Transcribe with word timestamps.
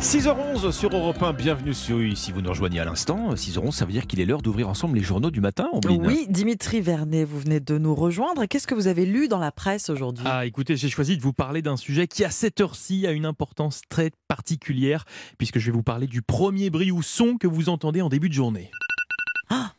6h11 0.00 0.70
sur 0.70 0.94
Europe 0.94 1.20
1, 1.20 1.32
bienvenue 1.32 1.74
sur, 1.74 1.98
si 2.16 2.30
vous 2.30 2.40
nous 2.40 2.50
rejoignez 2.50 2.78
à 2.78 2.84
l'instant. 2.84 3.34
6h11, 3.34 3.72
ça 3.72 3.84
veut 3.84 3.92
dire 3.92 4.06
qu'il 4.06 4.20
est 4.20 4.24
l'heure 4.24 4.40
d'ouvrir 4.40 4.68
ensemble 4.68 4.96
les 4.96 5.02
journaux 5.02 5.32
du 5.32 5.40
matin, 5.40 5.68
Ombline. 5.72 6.06
Oui, 6.06 6.26
Dimitri 6.28 6.80
Vernet, 6.80 7.24
vous 7.24 7.40
venez 7.40 7.58
de 7.58 7.76
nous 7.76 7.94
rejoindre. 7.94 8.46
Qu'est-ce 8.46 8.68
que 8.68 8.74
vous 8.74 8.86
avez 8.86 9.04
lu 9.04 9.26
dans 9.26 9.40
la 9.40 9.50
presse 9.50 9.90
aujourd'hui? 9.90 10.24
Ah, 10.28 10.46
écoutez, 10.46 10.76
j'ai 10.76 10.88
choisi 10.88 11.16
de 11.16 11.22
vous 11.22 11.32
parler 11.32 11.60
d'un 11.60 11.76
sujet 11.76 12.06
qui, 12.06 12.24
à 12.24 12.30
cette 12.30 12.60
heure-ci, 12.60 13.04
a 13.06 13.10
une 13.10 13.26
importance 13.26 13.82
très 13.88 14.12
particulière, 14.28 15.06
puisque 15.36 15.58
je 15.58 15.66
vais 15.66 15.72
vous 15.72 15.82
parler 15.82 16.06
du 16.06 16.22
premier 16.22 16.70
bruit 16.70 16.92
ou 16.92 17.02
son 17.02 17.36
que 17.36 17.48
vous 17.48 17.68
entendez 17.68 18.00
en 18.00 18.08
début 18.08 18.28
de 18.28 18.34
journée. 18.34 18.70
Ah. 19.48 19.72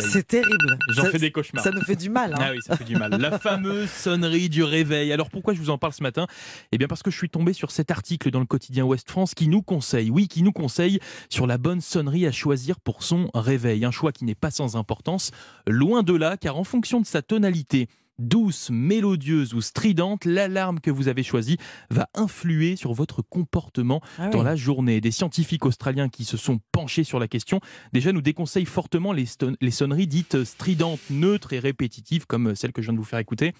C'est 0.00 0.26
terrible. 0.26 0.78
J'en 0.90 1.04
Ça- 1.04 1.10
fais 1.10 1.18
des 1.18 1.30
cauchemars. 1.32 1.62
Ça 1.64 1.70
nous 1.70 1.80
fait 1.82 1.96
du 1.96 2.08
mal. 2.08 2.32
hein. 2.34 2.38
Ah 2.40 2.50
oui, 2.52 2.58
ça 2.64 2.76
fait 2.76 2.84
du 2.84 2.96
mal. 2.96 3.10
La 3.20 3.38
fameuse 3.38 3.90
sonnerie 3.90 4.48
du 4.48 4.62
réveil. 4.62 5.12
Alors 5.12 5.28
pourquoi 5.30 5.54
je 5.54 5.58
vous 5.58 5.70
en 5.70 5.78
parle 5.78 5.92
ce 5.92 6.02
matin? 6.02 6.26
Eh 6.72 6.78
bien 6.78 6.88
parce 6.88 7.02
que 7.02 7.10
je 7.10 7.16
suis 7.16 7.28
tombé 7.30 7.52
sur 7.52 7.70
cet 7.70 7.90
article 7.90 8.30
dans 8.30 8.40
le 8.40 8.46
quotidien 8.46 8.84
Ouest 8.84 9.10
France 9.10 9.34
qui 9.34 9.48
nous 9.48 9.62
conseille, 9.62 10.10
oui, 10.10 10.28
qui 10.28 10.42
nous 10.42 10.52
conseille 10.52 11.00
sur 11.28 11.46
la 11.46 11.58
bonne 11.58 11.80
sonnerie 11.80 12.26
à 12.26 12.32
choisir 12.32 12.80
pour 12.80 13.02
son 13.02 13.28
réveil. 13.34 13.84
Un 13.84 13.90
choix 13.90 14.12
qui 14.12 14.24
n'est 14.24 14.34
pas 14.34 14.50
sans 14.50 14.76
importance, 14.76 15.30
loin 15.66 16.02
de 16.02 16.14
là, 16.14 16.36
car 16.36 16.56
en 16.56 16.64
fonction 16.64 17.00
de 17.00 17.06
sa 17.06 17.22
tonalité, 17.22 17.88
douce, 18.18 18.70
mélodieuse 18.70 19.54
ou 19.54 19.60
stridente, 19.60 20.24
l'alarme 20.24 20.80
que 20.80 20.90
vous 20.90 21.08
avez 21.08 21.22
choisie 21.22 21.58
va 21.90 22.08
influer 22.14 22.76
sur 22.76 22.92
votre 22.92 23.22
comportement 23.22 24.00
Ah 24.18 24.28
dans 24.28 24.42
la 24.42 24.56
journée. 24.56 25.00
Des 25.00 25.10
scientifiques 25.10 25.66
australiens 25.66 26.08
qui 26.08 26.24
se 26.24 26.36
sont 26.36 26.60
penchés 26.72 27.04
sur 27.04 27.18
la 27.18 27.28
question 27.28 27.60
déjà 27.92 28.12
nous 28.12 28.22
déconseillent 28.22 28.64
fortement 28.64 29.12
les, 29.12 29.26
les 29.60 29.70
sonneries 29.70 30.06
dites 30.06 30.44
stridentes, 30.44 31.00
neutres 31.10 31.52
et 31.52 31.58
répétitives 31.58 32.26
comme 32.26 32.54
celle 32.54 32.72
que 32.72 32.82
je 32.82 32.86
viens 32.86 32.94
de 32.94 32.98
vous 32.98 33.04
faire 33.04 33.18
écouter. 33.18 33.52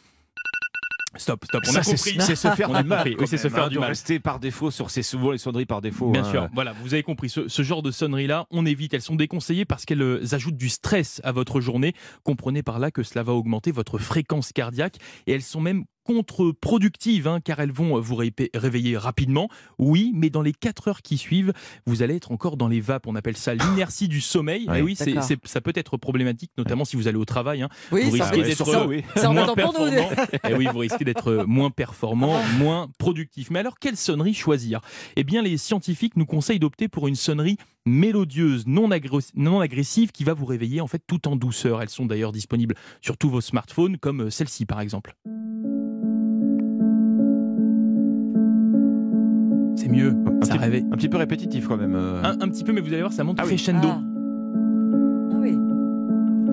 Stop, 1.18 1.44
stop, 1.44 1.62
on 1.66 1.72
Ça, 1.72 1.78
a 1.80 1.82
c'est- 1.82 1.90
compris. 1.96 2.16
C'est 2.20 2.36
se 2.36 2.48
faire 2.48 2.70
On 2.70 2.74
a 2.74 2.82
du 2.82 2.88
mal. 2.88 3.14
Oui, 3.18 3.26
c'est 3.26 3.36
se 3.36 3.48
faire 3.48 3.64
hein, 3.64 3.68
du 3.68 3.74
de 3.76 3.80
mal. 3.80 3.88
rester 3.90 4.20
par 4.20 4.38
défaut 4.38 4.70
sur 4.70 4.90
ces 4.90 5.02
souvent 5.02 5.30
les 5.32 5.38
sonneries 5.38 5.66
par 5.66 5.80
défaut. 5.80 6.10
Bien 6.10 6.24
hein. 6.24 6.30
sûr, 6.30 6.48
voilà, 6.54 6.72
vous 6.82 6.94
avez 6.94 7.02
compris. 7.02 7.28
Ce, 7.28 7.48
ce 7.48 7.62
genre 7.62 7.82
de 7.82 7.90
sonneries-là, 7.90 8.46
on 8.50 8.66
évite. 8.66 8.94
Elles 8.94 9.02
sont 9.02 9.16
déconseillées 9.16 9.64
parce 9.64 9.84
qu'elles 9.84 10.02
euh, 10.02 10.22
ajoutent 10.32 10.56
du 10.56 10.68
stress 10.68 11.20
à 11.24 11.32
votre 11.32 11.60
journée. 11.60 11.94
Comprenez 12.24 12.62
par 12.62 12.78
là 12.78 12.90
que 12.90 13.02
cela 13.02 13.22
va 13.22 13.32
augmenter 13.32 13.70
votre 13.72 13.98
fréquence 13.98 14.52
cardiaque 14.52 14.96
et 15.26 15.32
elles 15.32 15.42
sont 15.42 15.60
même 15.60 15.84
contre-productives 16.06 17.26
hein, 17.28 17.40
car 17.42 17.60
elles 17.60 17.72
vont 17.72 18.00
vous 18.00 18.14
ré- 18.14 18.32
réveiller 18.54 18.96
rapidement. 18.96 19.48
Oui, 19.78 20.12
mais 20.14 20.30
dans 20.30 20.42
les 20.42 20.52
4 20.52 20.88
heures 20.88 21.02
qui 21.02 21.18
suivent, 21.18 21.52
vous 21.86 22.02
allez 22.02 22.16
être 22.16 22.32
encore 22.32 22.56
dans 22.56 22.68
les 22.68 22.80
vapes. 22.80 23.06
On 23.06 23.14
appelle 23.16 23.36
ça 23.36 23.54
l'inertie 23.54 24.08
du 24.08 24.20
sommeil. 24.20 24.66
Oui. 24.70 24.78
Et 24.78 24.82
oui, 24.82 24.96
ça 24.96 25.60
peut 25.60 25.72
être 25.74 25.96
problématique, 25.96 26.50
notamment 26.56 26.84
si 26.84 26.96
vous 26.96 27.08
allez 27.08 27.18
au 27.18 27.24
travail. 27.24 27.62
hein. 27.62 27.68
Oui, 27.92 28.04
vous 28.04 28.16
ça 28.16 28.24
risquez 28.24 28.40
ouais, 28.42 28.48
d'être 28.48 28.86
oui. 28.86 29.04
C'est 29.16 29.28
moins 29.32 29.54
performant. 29.54 30.08
Et 30.48 30.54
oui, 30.54 30.66
vous 30.72 30.78
risquez 30.78 31.04
d'être 31.04 31.28
euh, 31.28 31.44
moins 31.46 31.70
performant, 31.70 32.40
moins 32.58 32.88
productif. 32.98 33.50
Mais 33.50 33.58
alors, 33.58 33.78
quelle 33.78 33.96
sonnerie 33.96 34.34
choisir? 34.34 34.80
Eh 35.16 35.24
bien, 35.24 35.42
les 35.42 35.56
scientifiques 35.56 36.16
nous 36.16 36.26
conseillent 36.26 36.58
d'opter 36.60 36.88
pour 36.88 37.08
une 37.08 37.14
sonnerie 37.16 37.56
mélodieuse, 37.84 38.66
non, 38.66 38.88
non 39.36 39.60
agressive, 39.60 40.10
qui 40.10 40.24
va 40.24 40.34
vous 40.34 40.44
réveiller 40.46 40.80
en 40.80 40.86
fait 40.88 41.02
tout 41.06 41.28
en 41.28 41.36
douceur. 41.36 41.82
Elles 41.82 41.88
sont 41.88 42.06
d'ailleurs 42.06 42.32
disponibles 42.32 42.74
sur 43.00 43.16
tous 43.16 43.30
vos 43.30 43.40
smartphones, 43.40 43.96
comme 43.98 44.22
euh, 44.22 44.30
celle-ci 44.30 44.66
par 44.66 44.80
exemple. 44.80 45.14
C'est 49.86 49.92
mieux, 49.92 50.08
Un 50.42 50.44
ça 50.44 50.54
petit, 50.54 50.58
réveille. 50.58 50.84
un 50.90 50.96
petit 50.96 51.08
peu 51.08 51.16
répétitif 51.16 51.68
quand 51.68 51.76
même. 51.76 51.94
euh. 51.94 52.20
Un, 52.24 52.32
un 52.40 52.48
petit 52.48 52.64
peu, 52.64 52.72
mais 52.72 52.80
vous 52.80 52.88
allez 52.88 53.02
voir, 53.02 53.12
ça 53.12 53.22
monte 53.22 53.36
Ah 53.40 53.44
oui. 53.44 53.50
crescendo. 53.54 53.86
Ah. 53.88 54.00
Ah 55.32 55.36
oui. 55.40 55.56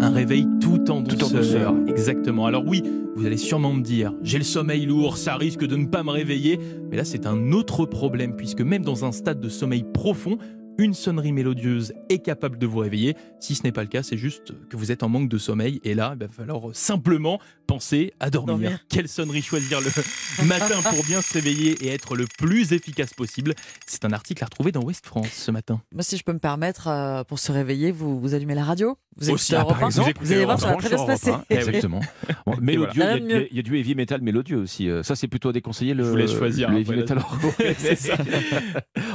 Un 0.02 0.10
réveil 0.12 0.48
tout 0.62 0.92
en 0.92 1.02
Tout 1.02 1.24
en 1.24 1.30
douceur. 1.30 1.74
Exactement. 1.88 2.46
Alors 2.46 2.64
oui, 2.68 2.84
vous 3.16 3.26
allez 3.26 3.38
sûrement 3.38 3.74
me 3.74 3.82
dire, 3.82 4.14
j'ai 4.22 4.38
le 4.38 4.44
sommeil 4.44 4.86
lourd, 4.86 5.18
ça 5.18 5.36
risque 5.36 5.66
de 5.66 5.76
ne 5.76 5.86
pas 5.88 6.04
me 6.04 6.12
réveiller. 6.12 6.60
Mais 6.92 6.98
là, 6.98 7.04
c'est 7.06 7.26
un 7.26 7.52
autre 7.54 7.86
problème, 7.88 8.36
puisque 8.36 8.62
même 8.62 8.84
dans 8.84 9.04
un 9.04 9.12
stade 9.12 9.40
de 9.40 9.50
sommeil 9.50 9.84
profond, 9.94 10.38
une 10.78 10.94
sonnerie 10.94 11.32
mélodieuse 11.32 11.94
est 12.10 12.20
capable 12.20 12.58
de 12.58 12.66
vous 12.66 12.80
réveiller. 12.80 13.16
Si 13.40 13.56
ce 13.56 13.64
n'est 13.64 13.72
pas 13.72 13.82
le 13.82 13.88
cas, 13.88 14.04
c'est 14.04 14.18
juste 14.18 14.54
que 14.70 14.78
vous 14.78 14.92
êtes 14.92 15.04
en 15.04 15.10
manque 15.10 15.30
de 15.30 15.38
sommeil. 15.38 15.80
Et 15.84 15.94
là, 15.94 16.12
il 16.16 16.20
va 16.20 16.28
falloir 16.28 16.62
simplement 16.74 17.40
penser 17.68 18.14
à 18.20 18.30
dormir. 18.30 18.54
Dormir. 18.58 18.80
Quelle 18.90 19.08
sonnerie 19.08 19.42
choisir 19.42 19.80
le 19.82 20.46
matin 20.46 20.82
pour 20.82 21.04
bien 21.06 21.22
se 21.22 21.34
réveiller 21.34 21.72
et 21.86 21.90
être 21.90 22.16
le 22.16 22.26
plus 22.40 22.74
efficace 22.74 23.14
possible 23.14 23.54
C'est 23.86 24.04
un 24.06 24.12
article 24.14 24.44
à 24.44 24.46
retrouver 24.46 24.72
dans 24.72 24.84
Ouest 24.84 25.06
France 25.06 25.30
ce 25.32 25.52
matin. 25.52 25.82
Moi, 25.94 26.04
si 26.04 26.18
je 26.18 26.24
peux 26.24 26.34
me 26.34 26.40
permettre, 26.40 26.88
euh, 26.88 27.24
pour 27.24 27.40
se 27.40 27.52
réveiller, 27.52 27.92
vous, 27.92 28.20
vous 28.20 28.34
allumez 28.34 28.56
la 28.56 28.64
radio? 28.64 28.98
Vous 29.16 29.30
Aussi, 29.30 29.54
écoutez 29.54 29.58
ah, 29.58 29.62
Europe 29.62 29.74
par 29.76 29.84
1? 29.84 29.88
exemple, 29.88 30.14
Vous 30.22 30.32
allez 30.32 30.44
voir, 30.46 30.60
ça 30.60 30.68
va 30.68 30.74
se 30.74 30.80
très 30.80 30.90
bien 30.90 30.98
se 30.98 31.06
passer. 31.06 31.30
Europe 31.30 31.46
1. 31.52 31.56
Exactement. 31.56 32.00
Bon, 32.46 32.58
mélodieux, 32.60 32.92
il 32.96 33.00
y 33.00 33.04
a- 33.04 33.14
Rien 33.14 33.26
de 33.42 33.48
il 33.52 33.56
y, 33.56 33.60
a- 33.60 33.64
du 33.64 33.78
heavy 33.78 33.96
metal 33.96 34.22
mélodieux 34.22 34.58
aussi. 34.58 34.90
Euh, 34.90 35.04
Ça, 35.04 35.16
c'est 35.16 35.28
plutôt 35.28 35.52
déconseillé 35.52 35.94
le, 35.94 36.04
Je 36.04 36.10
vous 36.10 36.16
laisse 36.16 36.36
choisir, 36.36 36.70
le 36.70 36.76
hein, 36.78 36.80
heavy 36.80 36.92
metal. 36.96 37.20
Ouais, 37.60 37.76
c'est 37.78 37.96
ça. 37.96 38.16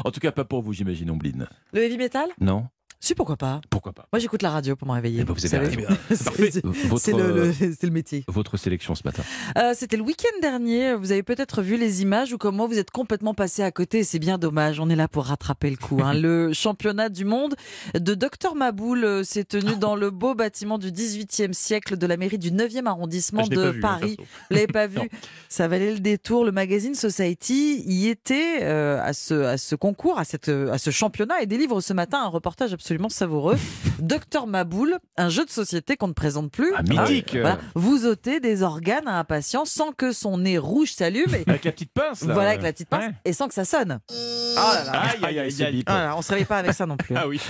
en 0.05 0.11
tout 0.11 0.21
cas, 0.21 0.31
pas 0.33 0.45
pour 0.45 0.63
vous, 0.63 0.73
j'imagine, 0.73 1.11
Ombline. 1.11 1.48
Le 1.73 1.83
heavy 1.83 1.99
metal? 1.99 2.29
Non 2.41 2.69
Si, 3.01 3.15
pourquoi 3.15 3.37
pas 3.37 3.61
Pourquoi 3.71 3.93
pas 3.93 4.09
Moi, 4.13 4.19
j'écoute 4.19 4.43
la 4.43 4.51
radio 4.51 4.75
pour 4.75 4.89
me 4.89 4.93
réveiller. 4.93 5.21
Eh 5.21 5.25
ben, 5.25 5.33
vous 5.33 5.55
avez 5.55 5.67
raison. 5.69 5.81
C'est- 6.11 6.65
Votre, 6.65 7.01
C'est 7.01 7.13
le, 7.13 7.33
le- 7.33 7.75
le 7.81 7.91
métier. 7.91 8.25
votre 8.27 8.57
sélection 8.57 8.97
ce 8.97 9.03
matin. 9.05 9.23
Euh, 9.57 9.73
C'était 9.77 9.97
le 9.97 10.03
week-end 10.03 10.37
dernier. 10.43 10.95
Vous 10.95 11.13
avez 11.13 11.23
peut-être 11.23 11.63
vu 11.63 11.77
les 11.77 12.03
images 12.03 12.33
ou 12.33 12.39
comment 12.39 12.67
vous 12.67 12.77
êtes 12.77 12.91
complètement 12.91 13.35
passé 13.35 13.63
à 13.63 13.71
côté. 13.71 14.03
C'est 14.03 14.19
bien 14.19 14.37
dommage. 14.37 14.81
On 14.81 14.91
est 14.91 14.97
là 14.97 15.07
pour 15.07 15.27
rattraper 15.27 15.71
le 15.71 15.77
coup. 15.77 16.01
hein. 16.03 16.13
Le 16.21 16.53
championnat 16.53 17.09
du 17.09 17.25
monde 17.25 17.55
de 17.95 18.15
Dr 18.15 18.57
Maboul 18.57 19.05
euh, 19.05 19.23
s'est 19.23 19.45
tenu 19.45 19.77
dans 19.77 19.95
le 19.95 20.11
beau 20.11 20.35
bâtiment 20.35 20.77
du 20.77 20.91
18e 20.91 21.53
siècle 21.53 21.97
de 21.97 22.07
la 22.07 22.17
mairie 22.17 22.39
du 22.39 22.51
9e 22.51 22.87
arrondissement 22.87 23.45
Ah, 23.47 23.49
de 23.55 23.61
vu, 23.71 23.79
hein, 23.79 23.81
Paris. 23.81 24.17
perso. 24.17 24.31
Vous 24.51 24.55
l'avez 24.57 24.67
pas 24.67 24.87
vu? 24.89 25.09
Ça 25.49 25.69
valait 25.69 25.93
le 25.93 26.01
détour. 26.01 26.45
Le 26.45 26.51
magazine 26.51 26.97
Society 26.97 27.85
y 27.87 28.09
était 28.09 28.59
euh, 28.63 29.01
à, 29.01 29.13
ce, 29.13 29.35
à 29.35 29.57
ce 29.57 29.77
concours, 29.77 30.19
à, 30.19 30.25
cette, 30.25 30.49
à 30.49 30.79
ce 30.79 30.91
championnat 30.91 31.41
et 31.43 31.47
délivre 31.47 31.81
ce 31.81 31.93
matin 31.93 32.19
un 32.25 32.29
reportage 32.29 32.73
absolument 32.73 32.88
savoureux. 33.09 33.57
Docteur 33.99 34.47
Maboul, 34.47 34.99
un 35.17 35.29
jeu 35.29 35.45
de 35.45 35.51
société 35.51 35.97
qu'on 35.97 36.09
ne 36.09 36.13
présente 36.13 36.51
plus. 36.51 36.73
Ah, 36.77 36.83
mythique 36.83 37.33
Voilà. 37.33 37.59
Vous 37.75 38.07
ôtez 38.07 38.41
des 38.41 38.63
organes 38.63 39.07
à 39.09 39.19
un 39.19 39.25
patient 39.25 39.65
sans 39.65 39.93
que 39.93 40.13
son 40.13 40.39
nez 40.39 40.57
rouge 40.59 40.93
s'allume. 40.93 41.35
et- 41.35 41.45
Avec 41.49 41.65
la 41.65 41.73
petite 41.73 41.93
pince 41.93 42.23
là. 42.25 42.33
voilà, 42.35 42.51
avec 42.51 42.63
la 42.63 42.73
petite 42.73 42.89
pince, 42.89 43.05
Ouais. 43.05 43.15
et 43.25 43.33
sans 43.33 43.49
que 43.49 43.55
ça 43.55 43.65
sonne. 43.65 43.99
Ah 44.57 44.73
là 44.75 44.85
là. 44.85 45.01
Aïe, 45.01 45.19
aïe, 45.25 45.39
aïe, 45.41 45.53
c'est 45.53 45.71
bip. 45.71 45.85
Ah 45.91 45.99
là, 46.05 46.15
on 46.17 46.23
se 46.23 46.29
réveille 46.31 46.45
pas 46.47 46.59
avec 46.59 46.73
ça 46.73 46.87
non 46.87 46.97
plus. 46.97 47.15
Ah 47.17 47.27
oui. 47.29 47.41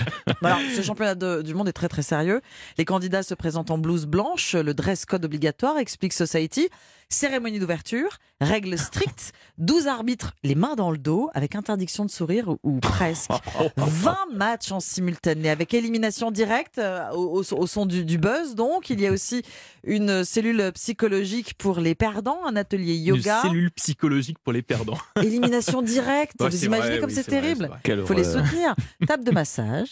Alors, 0.43 0.59
ce 0.75 0.81
championnat 0.81 1.15
de- 1.15 1.41
du 1.41 1.53
monde 1.53 1.67
est 1.69 1.73
très 1.73 1.87
très 1.89 2.01
sérieux. 2.01 2.41
Les 2.77 2.85
candidats 2.85 3.23
se 3.23 3.33
présentent 3.35 3.71
en 3.71 3.77
blouse 3.77 4.05
blanche, 4.05 4.55
le 4.55 4.73
dress 4.73 5.05
code 5.05 5.25
obligatoire, 5.25 5.77
explique 5.77 6.13
Society. 6.13 6.69
Cérémonie 7.11 7.57
d'ouverture, 7.57 8.17
règles 8.39 8.77
strictes, 8.77 9.33
12 9.57 9.87
arbitres, 9.87 10.35
les 10.43 10.53
mains 10.53 10.75
dans 10.75 10.91
le 10.91 10.99
dos, 10.99 11.31
avec 11.33 11.55
interdiction 11.55 12.05
de 12.05 12.11
sourire 12.11 12.55
ou, 12.61 12.79
presque. 12.79 13.31
20 13.77 14.15
matchs 14.31 14.71
en 14.71 14.79
simultané, 14.79 15.49
avec 15.49 15.73
élimination 15.73 16.29
directe 16.29 16.77
euh, 16.77 17.09
au, 17.11 17.43
son 17.43 17.87
du, 17.87 18.05
du 18.05 18.19
buzz. 18.19 18.53
Donc, 18.53 18.91
il 18.91 19.01
y 19.01 19.07
a 19.07 19.11
aussi 19.11 19.41
une 19.83 20.23
cellule 20.23 20.71
psychologique 20.73 21.55
pour 21.55 21.79
les 21.79 21.95
perdants, 21.95 22.45
un 22.45 22.55
atelier 22.55 22.93
yoga, 22.93 23.41
Une 23.43 23.49
cellule 23.49 23.71
psychologique 23.71 24.37
pour 24.43 24.53
les 24.53 24.61
perdants. 24.61 24.97
élimination 25.23 25.81
directe. 25.81 26.39
Ouais, 26.39 26.49
Vous 26.49 26.65
imaginez 26.65 26.89
vrai, 26.89 26.99
comme 26.99 27.09
oui, 27.09 27.15
c'est 27.15 27.23
terrible 27.23 27.71
il 27.85 28.05
faut 28.05 28.13
les 28.13 28.23
soutenir. 28.23 28.75
Table 29.07 29.23
de 29.23 29.31
massage. 29.31 29.89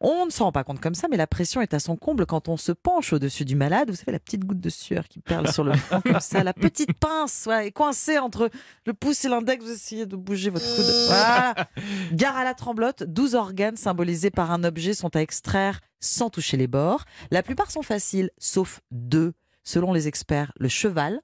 On 0.00 0.26
ne 0.26 0.30
s'en 0.30 0.44
rend 0.44 0.52
pas 0.52 0.64
compte 0.64 0.80
comme 0.80 0.94
ça, 0.94 1.08
mais 1.10 1.18
la 1.18 1.26
pression 1.26 1.60
est 1.60 1.74
à 1.74 1.78
son 1.78 1.96
comble 1.96 2.24
quand 2.24 2.48
on 2.48 2.56
se 2.56 2.72
penche 2.72 3.12
au-dessus 3.12 3.44
du 3.44 3.54
malade. 3.54 3.90
Vous 3.90 3.96
savez, 3.96 4.12
la 4.12 4.18
petite 4.18 4.44
goutte 4.44 4.60
de 4.60 4.70
sueur 4.70 5.08
qui 5.08 5.20
perle 5.20 5.52
sur 5.52 5.64
le 5.64 5.74
front 5.74 6.00
comme 6.00 6.20
ça, 6.20 6.42
la 6.42 6.53
petite 6.54 6.92
pince 7.00 7.46
ouais, 7.46 7.68
est 7.68 7.72
coincée 7.72 8.18
entre 8.18 8.50
le 8.86 8.94
pouce 8.94 9.24
et 9.24 9.28
l'index. 9.28 9.64
Vous 9.64 9.70
essayez 9.70 10.06
de 10.06 10.16
bouger 10.16 10.50
votre 10.50 10.64
coude. 10.64 10.84
Voilà. 11.06 11.54
Gare 12.12 12.36
à 12.36 12.44
la 12.44 12.54
tremblote, 12.54 13.02
12 13.04 13.34
organes 13.34 13.76
symbolisés 13.76 14.30
par 14.30 14.50
un 14.50 14.64
objet 14.64 14.94
sont 14.94 15.14
à 15.16 15.20
extraire 15.20 15.80
sans 16.00 16.30
toucher 16.30 16.56
les 16.56 16.66
bords. 16.66 17.04
La 17.30 17.42
plupart 17.42 17.70
sont 17.70 17.82
faciles, 17.82 18.30
sauf 18.38 18.80
deux. 18.90 19.32
Selon 19.62 19.92
les 19.92 20.08
experts, 20.08 20.52
le 20.58 20.68
cheval 20.68 21.20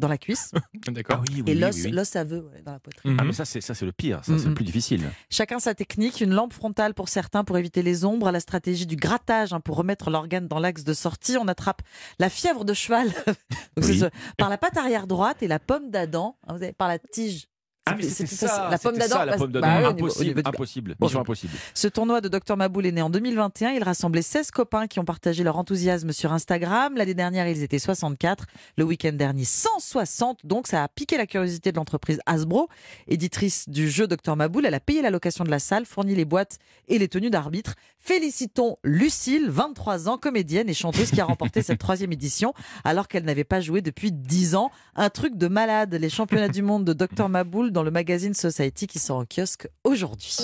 dans 0.00 0.08
la 0.08 0.18
cuisse 0.18 0.50
D'accord. 0.88 1.18
Ah 1.20 1.24
oui, 1.30 1.42
oui, 1.46 1.52
et 1.52 1.54
l'os 1.54 1.76
oui, 1.76 1.82
oui. 1.86 1.90
l'os 1.92 2.14
ouais, 2.14 2.62
dans 2.64 2.72
la 2.72 2.78
poitrine. 2.80 3.16
Ah, 3.18 3.22
Mhm. 3.22 3.28
mais 3.28 3.32
ça, 3.34 3.44
c'est 3.44 3.60
ça, 3.60 3.74
c'est 3.74 3.86
le 3.86 3.92
pire. 3.92 4.18
Ça, 4.24 4.36
c'est 4.36 4.44
le 4.44 4.48
Mhm. 4.50 4.54
plus 4.54 4.64
difficile. 4.64 5.10
Chacun 5.30 5.58
sa 5.60 5.74
technique, 5.74 6.20
une 6.20 6.32
lampe 6.34 6.52
frontale 6.52 6.94
pour 6.94 7.08
certains 7.08 7.44
pour 7.44 7.56
éviter 7.58 7.82
les 7.82 8.04
ombres, 8.04 8.30
la 8.32 8.40
stratégie 8.40 8.86
du 8.86 8.96
grattage 8.96 9.52
hein, 9.52 9.60
pour 9.60 9.76
remettre 9.76 10.10
l'organe 10.10 10.48
dans 10.48 10.58
l'axe 10.58 10.82
de 10.84 10.94
sortie. 10.94 11.36
On 11.38 11.46
attrape 11.48 11.82
la 12.18 12.28
fièvre 12.30 12.64
de 12.64 12.72
cheval 12.74 13.08
Donc, 13.76 13.84
ce- 13.84 14.10
par 14.36 14.48
la 14.48 14.58
patte 14.58 14.76
arrière 14.76 15.06
droite 15.06 15.42
et 15.42 15.48
la 15.48 15.58
pomme 15.58 15.90
d'Adam 15.90 16.36
hein, 16.46 16.54
vous 16.56 16.62
avez, 16.62 16.72
par 16.72 16.88
la 16.88 16.98
tige. 16.98 17.46
Ah, 17.86 17.94
mais 17.96 18.02
C'est- 18.02 18.26
c'était 18.26 18.46
ça, 18.46 18.68
La 18.70 18.78
pomme 18.78 18.96
d'Adam. 18.96 19.16
ça, 19.16 19.24
la 19.24 19.36
pomme 19.36 19.50
bah 19.52 19.60
d'Adam. 19.60 19.86
au 19.88 19.90
impossible, 19.90 20.42
impossible. 20.44 20.96
Mission 21.00 21.20
impossible. 21.20 21.52
Ce 21.74 21.88
tournoi 21.88 22.20
de 22.20 22.28
Dr 22.28 22.56
Maboul 22.56 22.86
est 22.86 22.92
né 22.92 23.02
en 23.02 23.10
2021. 23.10 23.70
Il 23.70 23.82
rassemblait 23.82 24.22
16 24.22 24.50
copains 24.50 24.86
qui 24.86 25.00
ont 25.00 25.04
partagé 25.04 25.42
leur 25.42 25.56
enthousiasme 25.58 26.12
sur 26.12 26.32
Instagram. 26.32 26.94
L'année 26.96 27.14
dernière, 27.14 27.48
ils 27.48 27.62
étaient 27.62 27.78
64. 27.78 28.44
Le 28.76 28.84
week-end 28.84 29.12
dernier, 29.14 29.44
160. 29.44 30.44
Donc, 30.44 30.66
ça 30.66 30.84
a 30.84 30.88
piqué 30.88 31.16
la 31.16 31.26
curiosité 31.26 31.72
de 31.72 31.76
l'entreprise 31.78 32.20
Hasbro, 32.26 32.68
éditrice 33.08 33.68
du 33.68 33.88
jeu 33.90 34.06
Dr 34.06 34.36
Maboul. 34.36 34.66
Elle 34.66 34.74
a 34.74 34.80
payé 34.80 35.00
la 35.02 35.10
location 35.10 35.42
de 35.44 35.50
la 35.50 35.58
salle, 35.58 35.86
fourni 35.86 36.14
les 36.14 36.26
boîtes 36.26 36.58
et 36.86 36.98
les 36.98 37.08
tenues 37.08 37.30
d'arbitre. 37.30 37.74
Félicitons 37.98 38.76
Lucille, 38.84 39.46
23 39.48 40.08
ans, 40.08 40.18
comédienne 40.18 40.68
et 40.68 40.74
chanteuse 40.74 41.10
qui 41.10 41.20
a 41.20 41.24
remporté 41.24 41.62
cette 41.62 41.78
troisième 41.78 42.12
édition 42.12 42.52
alors 42.84 43.08
qu'elle 43.08 43.24
n'avait 43.24 43.44
pas 43.44 43.60
joué 43.60 43.82
depuis 43.82 44.12
10 44.12 44.54
ans. 44.54 44.70
Un 44.96 45.10
truc 45.10 45.36
de 45.36 45.48
malade. 45.48 45.94
Les 45.94 46.10
championnats 46.10 46.48
du 46.48 46.62
monde 46.62 46.84
de 46.84 46.92
Dr 46.92 47.28
Maboul 47.28 47.70
dans 47.70 47.79
dans 47.80 47.84
le 47.84 47.90
magazine 47.90 48.34
Society 48.34 48.86
qui 48.86 48.98
sort 48.98 49.16
en 49.16 49.24
kiosque 49.24 49.66
aujourd'hui. 49.84 50.36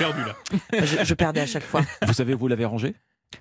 Là. 0.00 0.34
Je, 0.72 1.04
je 1.04 1.12
perdais 1.14 1.40
à 1.40 1.46
chaque 1.46 1.64
fois. 1.64 1.82
Vous 2.06 2.14
savez, 2.14 2.32
vous 2.32 2.48
l'avez 2.48 2.64
rangé? 2.64 2.94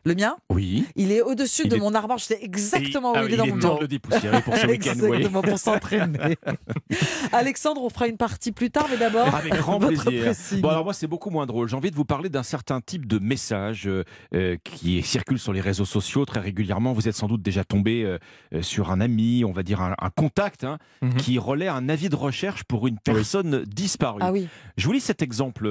Le 0.03 0.15
mien, 0.15 0.35
Oui. 0.51 0.85
il 0.95 1.11
est 1.11 1.21
au-dessus 1.21 1.63
Il 1.65 1.69
de 1.71 1.75
est- 1.75 1.79
mon 1.79 1.93
armoire. 1.93 2.17
Je 2.17 2.25
sais 2.25 2.39
exactement 2.41 3.11
où 3.11 3.15
Ah 3.15 3.21
il 3.23 3.27
oui, 3.27 3.33
est 3.33 3.37
dans 3.37 3.43
il 3.45 3.51
mon 3.53 3.57
est 3.57 3.61
temps 3.61 3.75
de 3.75 3.81
le 3.81 3.87
dépoussiérer 3.87 4.41
pour 4.41 4.55
ce 4.55 4.65
week-end. 4.67 4.91
Exactement, 4.91 5.41
pour 5.41 5.59
s'entraîner. 5.59 6.37
Alexandre, 7.31 7.81
on 7.83 7.89
fera 7.89 8.07
une 8.07 8.17
partie 8.17 8.51
plus 8.51 8.71
tard, 8.71 8.87
mais 8.89 8.97
d'abord, 8.97 9.33
Avec 9.35 9.53
grand 9.55 9.79
votre 9.79 10.03
plaisir. 10.03 10.23
pressing. 10.23 10.61
Bon, 10.61 10.69
alors 10.69 10.83
moi, 10.83 10.93
c'est 10.93 11.07
beaucoup 11.07 11.29
moins 11.29 11.45
drôle. 11.45 11.67
J'ai 11.69 11.75
envie 11.75 11.91
de 11.91 11.95
vous 11.95 12.05
parler 12.05 12.29
d'un 12.29 12.43
certain 12.43 12.81
type 12.81 13.05
de 13.07 13.19
message 13.19 13.87
euh, 13.87 14.03
euh, 14.33 14.57
qui 14.63 15.01
circule 15.03 15.39
sur 15.39 15.53
les 15.53 15.61
réseaux 15.61 15.85
sociaux 15.85 16.25
très 16.25 16.39
régulièrement. 16.39 16.93
Vous 16.93 17.07
êtes 17.07 17.15
sans 17.15 17.27
doute 17.27 17.41
déjà 17.41 17.63
tombé 17.63 18.03
euh, 18.03 18.17
sur 18.61 18.91
un 18.91 19.01
ami, 19.01 19.43
on 19.45 19.51
va 19.51 19.63
dire 19.63 19.81
un, 19.81 19.95
un 19.99 20.09
contact, 20.09 20.63
hein, 20.63 20.77
Mhm. 21.01 21.13
qui 21.15 21.37
relaie 21.39 21.67
un 21.67 21.89
avis 21.89 22.09
de 22.09 22.15
recherche 22.15 22.63
pour 22.63 22.87
une 22.87 22.97
personne 22.99 23.63
disparue. 23.65 24.19
Ah 24.21 24.31
oui, 24.31 24.47
Je 24.77 24.85
vous 24.87 24.93
lis 24.93 24.99
cet 25.01 25.21
exemple 25.21 25.67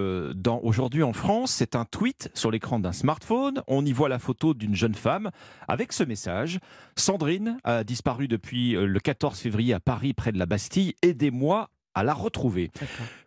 aujourd'hui 0.63 1.03
en 1.03 1.13
France. 1.13 1.51
C'est 1.53 1.75
un 1.77 1.85
tweet 1.85 2.31
sur 2.35 2.51
l'écran 2.51 2.79
d'un 2.79 2.93
smartphone. 2.93 3.63
On 3.67 3.85
y 3.85 3.93
voit 3.93 4.09
la 4.09 4.14
photo 4.19 4.55
d'une 4.55 4.75
jeune 4.75 4.95
femme 4.95 5.31
avec 5.69 5.93
ce 5.93 6.05
message. 6.05 6.59
Sandrine 6.97 7.59
a 7.65 7.85
disparu 7.85 8.29
depuis 8.29 8.77
euh, 8.77 8.87
le 8.87 9.01
14 9.01 9.39
février 9.39 9.75
à 9.75 9.81
Paris 9.81 10.15
près 10.15 10.33
de 10.33 10.39
la 10.39 10.47
Bastille. 10.47 10.95
Aidez-moi 11.03 11.71
à 11.95 12.03
la 12.03 12.15
retrouver. 12.15 12.71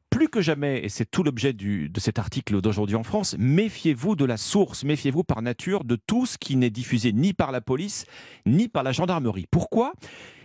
Plus 0.10 0.30
que 0.30 0.42
jamais, 0.42 0.84
et 0.84 0.90
c'est 0.90 1.06
tout 1.06 1.22
l'objet 1.22 1.54
de 1.54 2.00
cet 2.00 2.18
article 2.18 2.62
d'aujourd'hui 2.62 2.96
en 2.96 3.04
France, 3.04 3.36
méfiez-vous 3.38 4.16
de 4.16 4.26
la 4.26 4.38
source, 4.38 4.84
méfiez-vous 4.84 5.24
par 5.24 5.42
nature 5.42 5.84
de 5.84 5.96
tout 5.96 6.26
ce 6.26 6.38
qui 6.38 6.56
n'est 6.56 6.70
diffusé 6.70 7.12
ni 7.12 7.34
par 7.34 7.52
la 7.52 7.62
police, 7.62 8.06
ni 8.46 8.68
par 8.68 8.84
la 8.84 8.94
gendarmerie. 8.94 9.46
Pourquoi? 9.52 9.94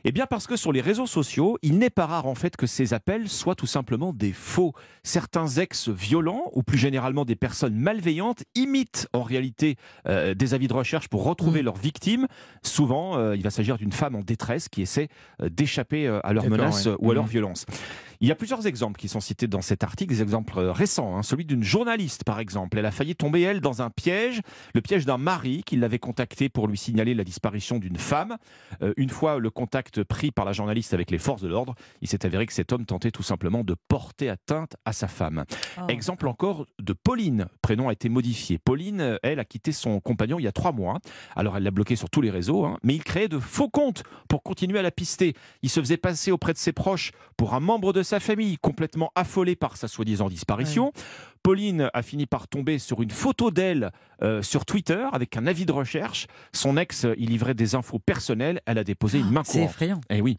Eh 0.04 0.12
bien 0.12 0.26
parce 0.26 0.46
que 0.46 0.56
sur 0.56 0.72
les 0.72 0.80
réseaux 0.80 1.06
sociaux, 1.06 1.58
il 1.62 1.78
n'est 1.78 1.90
pas 1.90 2.06
rare 2.06 2.26
en 2.26 2.34
fait 2.34 2.56
que 2.56 2.66
ces 2.66 2.92
appels 2.94 3.28
soient 3.28 3.54
tout 3.54 3.66
simplement 3.66 4.12
des 4.12 4.32
faux. 4.32 4.72
Certains 5.04 5.46
ex 5.48 5.88
violents, 5.88 6.50
ou 6.54 6.62
plus 6.62 6.78
généralement 6.78 7.24
des 7.24 7.36
personnes 7.36 7.74
malveillantes, 7.76 8.42
imitent 8.54 9.08
en 9.12 9.22
réalité 9.22 9.76
euh, 10.08 10.34
des 10.34 10.54
avis 10.54 10.68
de 10.68 10.74
recherche 10.74 11.08
pour 11.08 11.24
retrouver 11.24 11.62
Mm. 11.62 11.64
leurs 11.64 11.76
victimes. 11.78 12.26
Souvent, 12.62 13.16
euh, 13.16 13.36
il 13.36 13.42
va 13.42 13.50
s'agir 13.50 13.76
d'une 13.78 13.92
femme 13.92 14.14
en 14.16 14.20
détresse 14.22 14.68
qui 14.68 14.82
essaie 14.82 15.08
euh, 15.40 15.48
d'échapper 15.48 16.06
à 16.24 16.32
leurs 16.32 16.48
menaces 16.48 16.86
ouais. 16.86 16.96
ou 16.98 17.10
à 17.10 17.14
leurs 17.14 17.24
Mhm. 17.24 17.30
violences. 17.30 17.66
Il 18.20 18.28
y 18.28 18.30
a 18.30 18.36
plusieurs 18.36 18.68
exemples 18.68 19.00
qui 19.00 19.08
sont 19.08 19.18
cités 19.20 19.48
dans 19.48 19.62
cet 19.62 19.82
article, 19.82 20.14
des 20.14 20.22
exemples 20.22 20.60
récents. 20.60 21.16
hein. 21.16 21.24
Celui 21.24 21.44
d'une 21.44 21.64
journaliste, 21.64 22.22
par 22.22 22.38
exemple. 22.38 22.78
Elle 22.78 22.86
a 22.86 22.92
failli 22.92 23.16
tomber, 23.16 23.40
elle, 23.40 23.60
dans 23.60 23.82
un 23.82 23.90
piège, 23.90 24.40
le 24.74 24.80
piège 24.80 25.04
d'un 25.06 25.18
mari 25.18 25.62
qui 25.66 25.74
l'avait 25.76 25.98
contacté 25.98 26.48
pour 26.48 26.68
lui 26.68 26.78
signaler 26.78 27.14
la 27.14 27.24
disparition 27.24 27.78
d'une 27.78 27.96
femme. 27.96 28.36
Euh, 28.80 28.92
une 28.96 29.10
fois 29.10 29.38
le 29.40 29.50
contact 29.50 29.91
pris 30.00 30.30
par 30.30 30.44
la 30.44 30.52
journaliste 30.52 30.94
avec 30.94 31.10
les 31.10 31.18
forces 31.18 31.42
de 31.42 31.48
l'ordre, 31.48 31.74
il 32.00 32.08
s'est 32.08 32.24
avéré 32.24 32.46
que 32.46 32.52
cet 32.52 32.72
homme 32.72 32.86
tentait 32.86 33.10
tout 33.10 33.22
simplement 33.22 33.64
de 33.64 33.76
porter 33.88 34.30
atteinte 34.30 34.76
à 34.84 34.92
sa 34.92 35.08
femme. 35.08 35.44
Oh. 35.78 35.82
Exemple 35.88 36.26
encore 36.28 36.66
de 36.80 36.92
Pauline. 36.92 37.46
Prénom 37.60 37.88
a 37.88 37.92
été 37.92 38.08
modifié. 38.08 38.58
Pauline, 38.58 39.18
elle, 39.22 39.38
a 39.38 39.44
quitté 39.44 39.72
son 39.72 40.00
compagnon 40.00 40.38
il 40.38 40.44
y 40.44 40.48
a 40.48 40.52
trois 40.52 40.72
mois. 40.72 40.98
Alors 41.36 41.56
elle 41.56 41.62
l'a 41.62 41.70
bloqué 41.70 41.96
sur 41.96 42.08
tous 42.08 42.20
les 42.20 42.30
réseaux, 42.30 42.64
hein, 42.64 42.78
mais 42.82 42.94
il 42.94 43.04
créait 43.04 43.28
de 43.28 43.38
faux 43.38 43.68
comptes 43.68 44.02
pour 44.28 44.42
continuer 44.42 44.78
à 44.78 44.82
la 44.82 44.90
pister. 44.90 45.34
Il 45.62 45.68
se 45.68 45.80
faisait 45.80 45.96
passer 45.96 46.30
auprès 46.30 46.52
de 46.52 46.58
ses 46.58 46.72
proches 46.72 47.12
pour 47.36 47.54
un 47.54 47.60
membre 47.60 47.92
de 47.92 48.02
sa 48.02 48.20
famille, 48.20 48.56
complètement 48.58 49.10
affolé 49.14 49.56
par 49.56 49.76
sa 49.76 49.88
soi-disant 49.88 50.28
disparition. 50.28 50.92
Pauline 51.42 51.90
a 51.92 52.02
fini 52.02 52.26
par 52.26 52.46
tomber 52.48 52.78
sur 52.78 53.02
une 53.02 53.10
photo 53.10 53.50
d'elle 53.50 53.90
euh, 54.22 54.42
sur 54.42 54.64
Twitter 54.64 55.04
avec 55.12 55.36
un 55.36 55.46
avis 55.46 55.66
de 55.66 55.72
recherche. 55.72 56.26
Son 56.52 56.76
ex 56.76 57.04
euh, 57.04 57.14
y 57.18 57.26
livrait 57.26 57.54
des 57.54 57.74
infos 57.74 57.98
personnelles. 57.98 58.60
Elle 58.66 58.78
a 58.78 58.84
déposé 58.84 59.18
une 59.18 59.30
main 59.30 59.42
C'est 59.44 59.58
courante. 59.58 59.70
effrayant. 59.70 60.00
Eh 60.10 60.20
oui. 60.20 60.38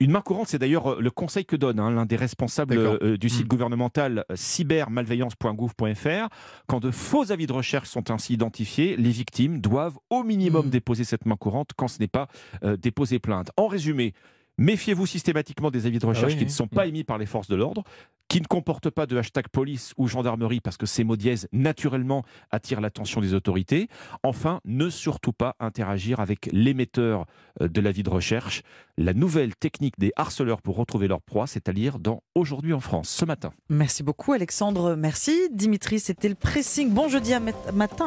Une 0.00 0.10
main 0.10 0.20
courante, 0.22 0.48
c'est 0.48 0.58
d'ailleurs 0.58 0.92
euh, 0.94 1.00
le 1.00 1.10
conseil 1.10 1.44
que 1.44 1.54
donne 1.56 1.78
hein, 1.78 1.90
l'un 1.90 2.06
des 2.06 2.16
responsables 2.16 2.76
euh, 2.76 3.16
du 3.16 3.28
site 3.28 3.44
Mm. 3.44 3.48
gouvernemental 3.48 4.24
euh, 4.30 4.34
cybermalveillance.gouv.fr. 4.36 6.28
Quand 6.66 6.80
de 6.80 6.90
faux 6.90 7.30
avis 7.30 7.46
de 7.46 7.52
recherche 7.52 7.88
sont 7.88 8.10
ainsi 8.10 8.34
identifiés, 8.34 8.96
les 8.96 9.10
victimes 9.10 9.60
doivent 9.60 9.98
au 10.10 10.22
minimum 10.24 10.66
Mm. 10.66 10.70
déposer 10.70 11.04
cette 11.04 11.26
main 11.26 11.36
courante 11.36 11.70
quand 11.76 11.88
ce 11.88 11.98
n'est 12.00 12.08
pas 12.08 12.28
euh, 12.64 12.76
déposé 12.76 13.18
plainte. 13.18 13.50
En 13.56 13.66
résumé, 13.68 14.12
méfiez-vous 14.58 15.06
systématiquement 15.06 15.70
des 15.70 15.86
avis 15.86 15.98
de 15.98 16.06
recherche 16.06 16.32
oui, 16.32 16.38
qui 16.38 16.44
ne 16.44 16.50
sont 16.50 16.68
pas 16.68 16.86
émis 16.86 17.04
par 17.04 17.18
les 17.18 17.26
forces 17.26 17.48
de 17.48 17.56
l'ordre, 17.56 17.84
qui 18.28 18.40
ne 18.40 18.46
comportent 18.46 18.90
pas 18.90 19.06
de 19.06 19.16
hashtag 19.16 19.48
police 19.48 19.92
ou 19.96 20.08
gendarmerie 20.08 20.60
parce 20.60 20.76
que 20.76 20.86
ces 20.86 21.04
mots 21.04 21.16
dièses 21.16 21.48
naturellement 21.52 22.24
attirent 22.50 22.80
l'attention 22.80 23.20
des 23.20 23.34
autorités. 23.34 23.88
Enfin, 24.22 24.60
ne 24.64 24.90
surtout 24.90 25.32
pas 25.32 25.54
interagir 25.60 26.20
avec 26.20 26.48
l'émetteur 26.52 27.26
euh, 27.60 27.68
de 27.68 27.80
l'avis 27.80 28.02
de 28.02 28.10
recherche. 28.10 28.62
La 28.98 29.14
nouvelle 29.14 29.54
technique 29.54 29.98
des 29.98 30.12
harceleurs 30.16 30.62
pour 30.62 30.76
retrouver 30.76 31.08
leur 31.08 31.22
proie, 31.22 31.46
c'est 31.46 31.68
à 31.68 31.72
lire 31.72 31.98
dans 31.98 32.22
Aujourd'hui 32.34 32.72
en 32.72 32.80
France, 32.80 33.08
ce 33.08 33.24
matin. 33.24 33.52
Merci 33.70 34.02
beaucoup, 34.02 34.32
Alexandre. 34.32 34.94
Merci. 34.94 35.48
Dimitri, 35.52 36.00
c'était 36.00 36.28
le 36.28 36.34
pressing. 36.34 36.90
Bon 36.90 37.08
jeudi 37.08 37.32
à 37.32 37.40
matin. 37.40 38.04